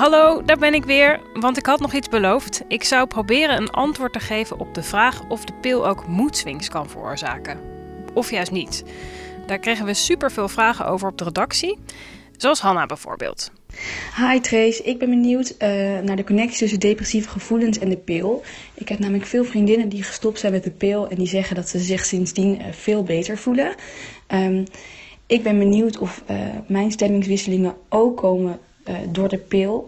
[0.00, 2.62] Hallo, daar ben ik weer, want ik had nog iets beloofd.
[2.68, 6.68] Ik zou proberen een antwoord te geven op de vraag of de pil ook moedswings
[6.68, 7.58] kan veroorzaken.
[8.14, 8.84] Of juist niet.
[9.46, 11.78] Daar kregen we superveel vragen over op de redactie,
[12.36, 13.52] zoals Hanna bijvoorbeeld.
[14.16, 15.68] Hi Trace, ik ben benieuwd uh,
[15.98, 18.42] naar de connectie tussen depressieve gevoelens en de pil.
[18.74, 21.68] Ik heb namelijk veel vriendinnen die gestopt zijn met de pil en die zeggen dat
[21.68, 23.74] ze zich sindsdien uh, veel beter voelen.
[24.28, 24.64] Um,
[25.26, 26.36] ik ben benieuwd of uh,
[26.66, 28.58] mijn stemmingswisselingen ook komen
[29.08, 29.86] door de pil.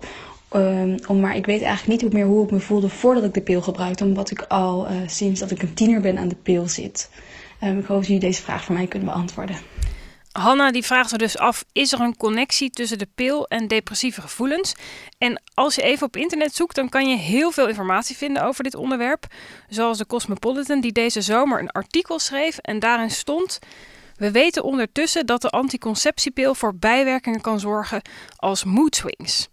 [1.09, 3.63] Om, maar ik weet eigenlijk niet meer hoe ik me voelde voordat ik de pil
[3.63, 7.11] gebruikte, omdat ik al sinds dat ik een tiener ben aan de pil zit.
[7.65, 9.57] Um, ik hoop dat jullie deze vraag voor mij kunnen beantwoorden.
[10.33, 14.21] Hanna die vraagt er dus af: is er een connectie tussen de pil en depressieve
[14.21, 14.75] gevoelens?
[15.19, 18.65] En als je even op internet zoekt, dan kan je heel veel informatie vinden over
[18.65, 19.27] dit onderwerp.
[19.69, 23.59] Zoals de Cosmopolitan, die deze zomer een artikel schreef en daarin stond.
[24.23, 28.03] We weten ondertussen dat de anticonceptiepil voor bijwerkingen kan zorgen
[28.37, 29.49] als mood swings.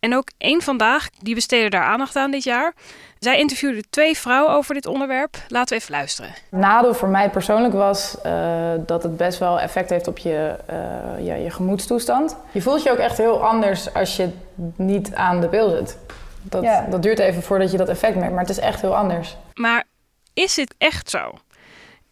[0.00, 2.74] En ook één vandaag, die besteedde daar aandacht aan dit jaar.
[3.18, 5.36] Zij interviewde twee vrouwen over dit onderwerp.
[5.48, 6.34] Laten we even luisteren.
[6.50, 11.26] Nadeel voor mij persoonlijk was uh, dat het best wel effect heeft op je, uh,
[11.26, 12.36] ja, je gemoedstoestand.
[12.52, 14.28] Je voelt je ook echt heel anders als je
[14.76, 15.98] niet aan de pil zit.
[16.42, 16.86] Dat, ja.
[16.90, 19.36] dat duurt even voordat je dat effect merkt, maar het is echt heel anders.
[19.54, 19.84] Maar
[20.34, 21.32] is het echt zo?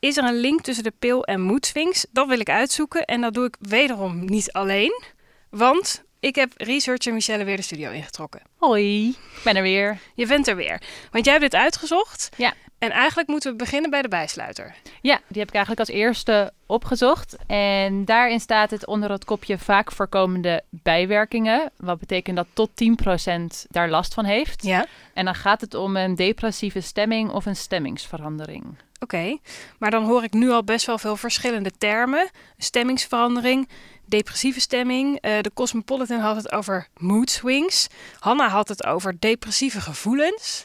[0.00, 2.06] Is er een link tussen de pil en moedswings?
[2.12, 5.02] Dat wil ik uitzoeken en dat doe ik wederom niet alleen.
[5.50, 8.42] Want ik heb researcher Michelle weer de studio ingetrokken.
[8.56, 9.98] Hoi, ik ben er weer.
[10.14, 10.82] Je bent er weer.
[11.10, 12.28] Want jij hebt dit uitgezocht.
[12.36, 12.52] Ja.
[12.78, 14.74] En eigenlijk moeten we beginnen bij de bijsluiter.
[15.00, 17.36] Ja, die heb ik eigenlijk als eerste opgezocht.
[17.46, 21.70] En daarin staat het onder het kopje vaak voorkomende bijwerkingen.
[21.76, 24.64] Wat betekent dat tot 10% daar last van heeft.
[24.64, 24.86] Ja.
[25.14, 28.64] En dan gaat het om een depressieve stemming of een stemmingsverandering.
[29.02, 29.40] Oké, okay.
[29.78, 32.30] maar dan hoor ik nu al best wel veel verschillende termen.
[32.56, 33.68] Stemmingsverandering,
[34.04, 35.26] depressieve stemming.
[35.26, 37.88] Uh, de Cosmopolitan had het over mood swings.
[38.18, 40.64] Hanna had het over depressieve gevoelens.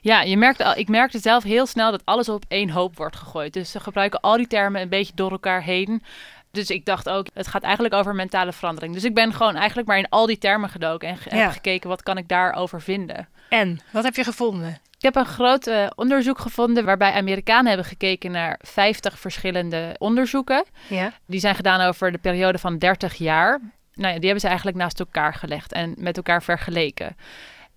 [0.00, 3.16] Ja, je merkt al, ik merkte zelf heel snel dat alles op één hoop wordt
[3.16, 3.52] gegooid.
[3.52, 6.02] Dus ze gebruiken al die termen een beetje door elkaar heen.
[6.50, 8.94] Dus ik dacht ook, het gaat eigenlijk over mentale verandering.
[8.94, 11.42] Dus ik ben gewoon eigenlijk maar in al die termen gedoken en ge ja.
[11.42, 13.28] heb gekeken wat kan ik daarover vinden.
[13.48, 14.80] En wat heb je gevonden?
[14.96, 20.64] Ik heb een groot uh, onderzoek gevonden waarbij Amerikanen hebben gekeken naar 50 verschillende onderzoeken.
[20.88, 21.12] Ja.
[21.26, 23.60] Die zijn gedaan over de periode van 30 jaar.
[23.94, 27.16] Nou ja, die hebben ze eigenlijk naast elkaar gelegd en met elkaar vergeleken.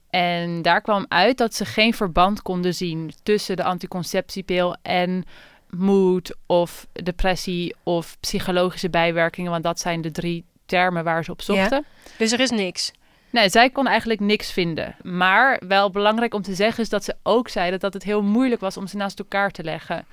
[0.09, 5.25] En daar kwam uit dat ze geen verband konden zien tussen de anticonceptiepil en
[5.69, 9.52] moed of depressie of psychologische bijwerkingen.
[9.52, 11.85] Want dat zijn de drie termen waar ze op zochten.
[11.88, 12.91] Ja, dus er is niks.
[13.29, 14.95] Nee, zij kon eigenlijk niks vinden.
[15.03, 18.62] Maar wel belangrijk om te zeggen is dat ze ook zeiden dat het heel moeilijk
[18.62, 20.06] was om ze naast elkaar te leggen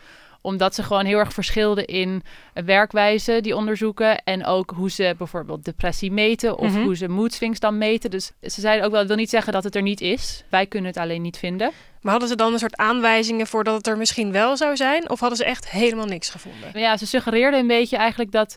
[0.46, 2.22] omdat ze gewoon heel erg verschilden in
[2.64, 4.24] werkwijze, die onderzoeken.
[4.24, 8.10] En ook hoe ze bijvoorbeeld depressie meten of hoe ze mood dan meten.
[8.10, 10.44] Dus ze zeiden ook wel, het wil niet zeggen dat het er niet is.
[10.48, 11.70] Wij kunnen het alleen niet vinden.
[12.00, 15.10] Maar hadden ze dan een soort aanwijzingen voor dat het er misschien wel zou zijn?
[15.10, 16.70] Of hadden ze echt helemaal niks gevonden?
[16.80, 18.56] Ja, ze suggereerden een beetje eigenlijk dat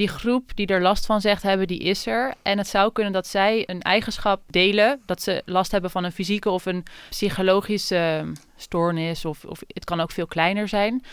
[0.00, 2.34] die groep die er last van zegt hebben, die is er.
[2.42, 6.12] En het zou kunnen dat zij een eigenschap delen, dat ze last hebben van een
[6.12, 11.04] fysieke of een psychologische stoornis, of, of het kan ook veel kleiner zijn,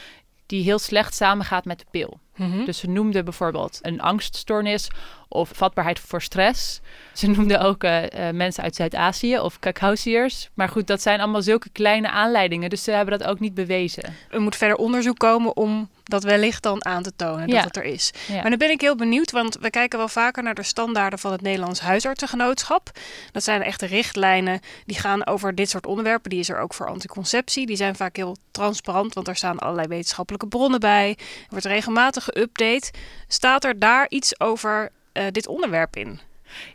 [0.46, 2.20] die heel slecht samengaat met de pil.
[2.36, 2.66] Mhm.
[2.66, 4.88] Dus ze noemden bijvoorbeeld een angststoornis
[5.28, 6.80] of vatbaarheid voor stress.
[7.14, 10.50] Ze noemden ook uh, uh, mensen uit Zuid-Azië of cacaoziërs.
[10.54, 12.70] Maar goed, dat zijn allemaal zulke kleine aanleidingen.
[12.70, 14.16] Dus ze hebben dat ook niet bewezen.
[14.30, 17.56] Er moet verder onderzoek komen om dat wellicht dan aan te tonen Ja.
[17.56, 18.12] dat het er is.
[18.28, 18.34] Ja.
[18.42, 21.32] Maar dan ben ik heel benieuwd, want we kijken wel vaker naar de standaarden van
[21.32, 22.92] het Nederlands Huisartsengenootschap.
[23.32, 26.30] Dat zijn echte richtlijnen die gaan over dit soort onderwerpen.
[26.30, 27.66] Die is er ook voor anticonceptie.
[27.66, 31.10] Die zijn vaak heel transparant, want er staan allerlei wetenschappelijke bronnen bij.
[31.18, 32.90] Er wordt regelmatig geüpdate.
[33.28, 36.20] Staat er daar iets over eh, dit onderwerp in?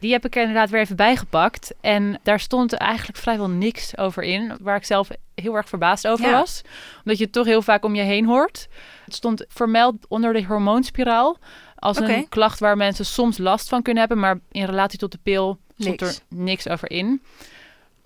[0.01, 1.75] Die heb ik er inderdaad weer even bijgepakt.
[1.81, 4.57] En daar stond eigenlijk vrijwel niks over in.
[4.61, 6.33] Waar ik zelf heel erg verbaasd over Ja.
[6.33, 6.63] was.
[6.99, 8.69] Omdat je het toch heel vaak om je heen hoort.
[9.05, 11.39] Het stond vermeld onder de hormoonspiraal.
[11.77, 14.19] Als een klacht waar mensen soms last van kunnen hebben.
[14.21, 16.17] Maar in relatie tot de pil stond Niks.
[16.17, 17.23] er niks over in.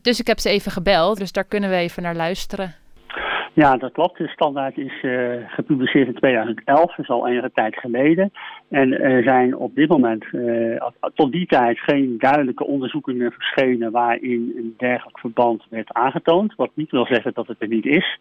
[0.02, 1.18] Dus ik heb ze even gebeld.
[1.18, 2.74] Dus daar kunnen we even naar luisteren.
[3.62, 4.18] Ja, dat klopt.
[4.18, 8.32] De standaard is eh, gepubliceerd in 2011, dat is al enige tijd geleden.
[8.68, 14.52] En er zijn op dit moment eh, tot die tijd geen duidelijke onderzoeken verschenen waarin
[14.56, 16.54] een dergelijk verband werd aangetoond.
[16.54, 18.18] Wat niet wil zeggen dat het er niet is.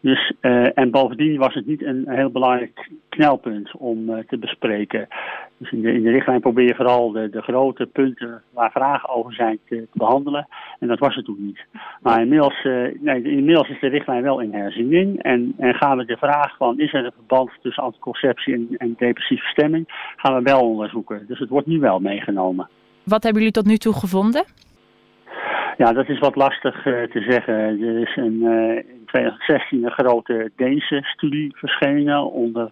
[0.00, 5.08] Dus, eh, en bovendien was het niet een heel belangrijk knelpunt om eh, te bespreken.
[5.56, 9.08] Dus in de, in de richtlijn probeer je vooral de, de grote punten waar vragen
[9.08, 10.48] over zijn te, te behandelen.
[10.78, 11.64] En dat was het toen niet.
[12.02, 15.22] Maar inmiddels, eh, nee, inmiddels is de richtlijn wel in herziening.
[15.22, 18.94] En, en gaan we de vraag van is er een verband tussen anticonceptie en, en
[18.98, 21.24] depressieve stemming, gaan we wel onderzoeken.
[21.26, 22.68] Dus het wordt nu wel meegenomen.
[23.04, 24.44] Wat hebben jullie tot nu toe gevonden?
[25.76, 27.54] Ja, dat is wat lastig uh, te zeggen.
[27.54, 32.70] Er is een, uh, 2016 een grote Deense studie verschenen onder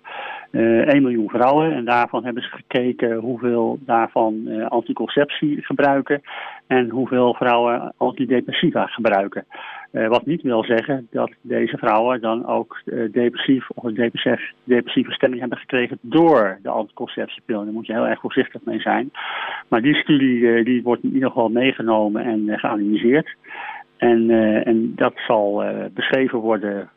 [0.50, 1.72] uh, 1 miljoen vrouwen.
[1.72, 6.22] En daarvan hebben ze gekeken hoeveel daarvan anticonceptie gebruiken
[6.66, 9.44] en hoeveel vrouwen antidepressiva gebruiken.
[9.92, 12.82] Uh, wat niet wil zeggen dat deze vrouwen dan ook
[13.12, 17.64] depressief of een depressief, depressieve stemming hebben gekregen door de anticonceptiepil.
[17.64, 19.10] Daar moet je heel erg voorzichtig mee zijn.
[19.68, 23.36] Maar die studie die wordt in ieder geval meegenomen en geanalyseerd.
[23.96, 24.30] En,
[24.64, 25.64] en dat zal
[25.94, 26.90] beschreven worden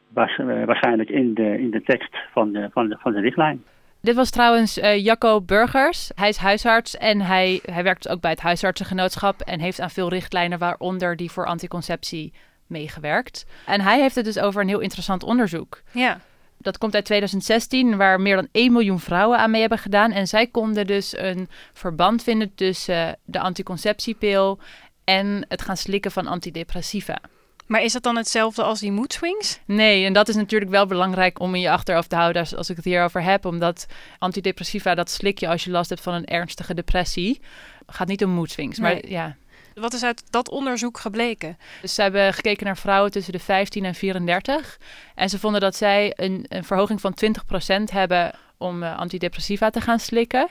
[0.65, 3.63] waarschijnlijk in de, in de tekst van de, van de, van de richtlijn.
[4.01, 6.11] Dit was trouwens uh, Jacco Burgers.
[6.15, 10.09] Hij is huisarts en hij, hij werkt ook bij het huisartsengenootschap en heeft aan veel
[10.09, 12.33] richtlijnen, waaronder die voor anticonceptie,
[12.67, 13.45] meegewerkt.
[13.65, 15.81] En hij heeft het dus over een heel interessant onderzoek.
[15.91, 16.19] Ja.
[16.57, 20.11] Dat komt uit 2016, waar meer dan 1 miljoen vrouwen aan mee hebben gedaan.
[20.11, 24.59] En zij konden dus een verband vinden tussen de anticonceptiepil
[25.09, 27.17] en het gaan slikken van antidepressiva.
[27.65, 29.59] Maar is dat dan hetzelfde als die mood swings?
[29.65, 32.75] Nee, en dat is natuurlijk wel belangrijk om in je achterhoofd te houden als, ik
[32.75, 33.45] het hierover heb.
[33.45, 33.85] Omdat
[34.19, 37.41] antidepressiva, dat slik je als je last hebt van een ernstige depressie.
[37.87, 39.35] Gaat niet om mood swings, maar ja.
[39.73, 41.57] Wat is uit dat onderzoek gebleken?
[41.81, 44.79] Dus ze hebben gekeken naar vrouwen tussen de 15 en 34.
[45.15, 49.81] En ze vonden dat zij een, een verhoging van 20% hebben om uh, antidepressiva te
[49.81, 50.49] gaan slikken.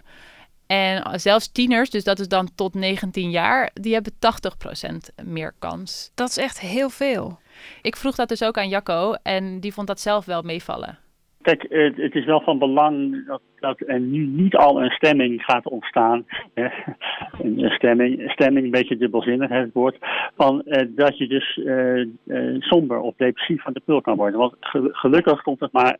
[0.68, 6.12] En zelfs tieners, dus dat is dan tot 19 jaar, die hebben 80% meer kans.
[6.14, 7.38] Dat is echt heel veel.
[7.82, 10.98] Ik vroeg dat dus ook aan Jacco en die vond dat zelf wel meevallen.
[11.42, 11.66] Kijk,
[11.96, 16.26] het is wel van belang dat, dat er nu niet al een stemming gaat ontstaan.
[17.42, 19.96] Een stemming, stemming, een beetje dubbelzinnig het woord.
[20.36, 24.40] Van, eh, dat je dus uh, uh, somber of depressief van de pil kan worden.
[24.40, 24.54] Want
[24.92, 25.96] gelukkig komt het maar,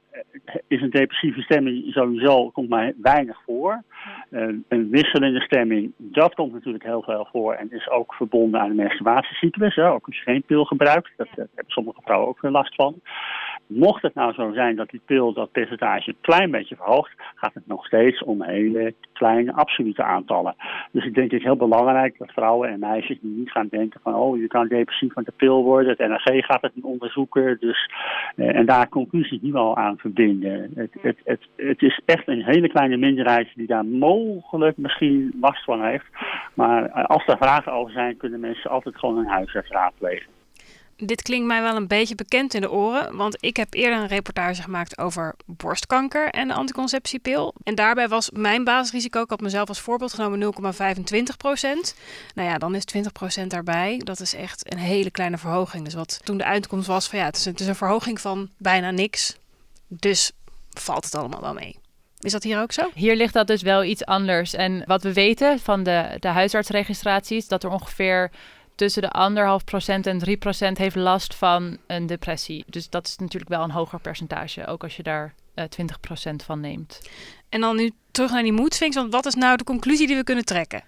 [0.66, 3.82] is een depressieve stemming sowieso komt maar weinig voor.
[4.30, 7.52] Een wisselende stemming, dat komt natuurlijk heel veel voor.
[7.52, 9.74] En is ook verbonden aan de menstruatiecyclus.
[9.74, 9.90] Hè?
[9.90, 11.10] Ook als je geen pil gebruikt.
[11.16, 13.00] Dat, daar hebben sommige vrouwen ook veel last van.
[13.66, 17.54] Mocht het nou zo zijn dat die pil dat percentage een klein beetje verhoogt, gaat
[17.54, 20.54] het nog steeds om hele kleine absolute aantallen.
[20.92, 24.38] Dus ik denk het heel belangrijk dat vrouwen en meisjes niet gaan denken van oh
[24.40, 27.90] je kan depressief van de pil worden, het NRG gaat het onderzoeken, dus,
[28.36, 30.70] eh, en daar conclusies niet wel aan verbinden.
[30.74, 35.64] Het, het, het, het is echt een hele kleine minderheid die daar mogelijk misschien last
[35.64, 36.06] van heeft,
[36.54, 40.37] maar als er vragen over zijn kunnen mensen altijd gewoon een huisarts raadplegen
[40.98, 44.06] dit klinkt mij wel een beetje bekend in de oren, want ik heb eerder een
[44.06, 47.54] reportage gemaakt over borstkanker en de anticonceptiepil.
[47.62, 51.94] En daarbij was mijn basisrisico, ik had mezelf als voorbeeld genomen, 0,25 procent.
[52.34, 54.00] Nou ja, dan is 20 procent daarbij.
[54.04, 55.84] Dat is echt een hele kleine verhoging.
[55.84, 58.20] Dus wat toen de uitkomst was van ja, het is, een, het is een verhoging
[58.20, 59.36] van bijna niks.
[59.88, 60.32] Dus
[60.70, 61.78] valt het allemaal wel mee.
[62.18, 62.90] Is dat hier ook zo?
[62.94, 64.54] Hier ligt dat dus wel iets anders.
[64.54, 68.30] En wat we weten van de, de huisartsregistraties, dat er ongeveer
[68.78, 72.64] tussen de anderhalf procent en 3 procent heeft last van een depressie.
[72.66, 76.00] Dus dat is natuurlijk wel een hoger percentage, ook als je daar uh, eh, 20
[76.00, 77.00] procent van neemt.
[77.48, 80.24] En dan nu terug naar die moedswings, want wat is nou de conclusie die we
[80.24, 80.82] kunnen trekken?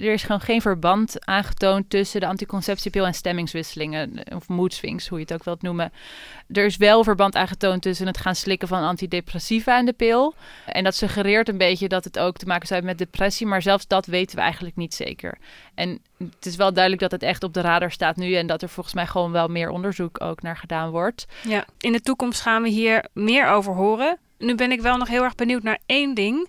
[0.00, 5.18] Er is gewoon geen verband aangetoond tussen de anticonceptiepil en stemmingswisselingen, of mood swings, hoe
[5.18, 5.92] je het ook wilt noemen.
[6.52, 10.34] Er is wel verband aangetoond tussen het gaan slikken van antidepressiva en de pil.
[10.66, 13.62] En dat suggereert een beetje dat het ook te maken zou hebben met depressie, maar
[13.62, 15.38] zelfs dat weten we eigenlijk niet zeker.
[15.74, 18.62] En het is wel duidelijk dat het echt op de radar staat nu en dat
[18.62, 21.26] er volgens mij gewoon wel meer onderzoek ook naar gedaan wordt.
[21.42, 24.18] Ja, in de toekomst gaan we hier meer over horen.
[24.38, 26.48] Nu ben ik wel nog heel erg benieuwd naar één ding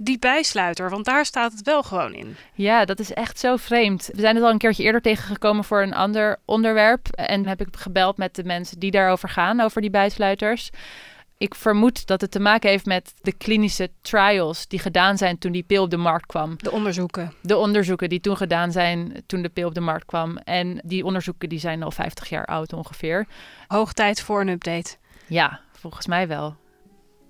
[0.00, 2.36] die bijsluiter, want daar staat het wel gewoon in.
[2.54, 4.10] Ja, dat is echt zo vreemd.
[4.12, 7.08] We zijn het al een keertje eerder tegengekomen voor een ander onderwerp.
[7.08, 10.70] En heb ik gebeld met de mensen die daarover gaan, over die bijsluiters.
[11.38, 15.52] Ik vermoed dat het te maken heeft met de klinische trials die gedaan zijn toen
[15.52, 16.54] die pil op de markt kwam.
[16.56, 17.32] De onderzoeken.
[17.40, 20.36] De onderzoeken die toen gedaan zijn toen de pil op de markt kwam.
[20.36, 23.26] En die onderzoeken die zijn al 50 jaar oud ongeveer.
[23.68, 24.96] Hoog tijd voor een update.
[25.26, 26.56] Ja, volgens mij wel.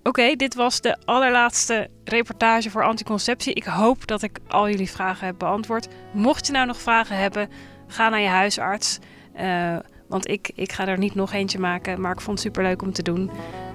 [0.09, 3.55] Oké, dit was de allerlaatste reportage voor anticonceptie.
[3.55, 5.89] Ik hoop dat ik al jullie vragen heb beantwoord.
[6.13, 7.49] Mocht je nou nog vragen hebben,
[7.87, 8.99] ga naar je huisarts.
[9.41, 12.83] Uh, want ik, ik ga er niet nog eentje maken, maar ik vond het superleuk
[12.83, 13.31] om te doen.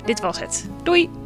[0.05, 0.69] Dit was het.
[0.83, 1.22] Doei!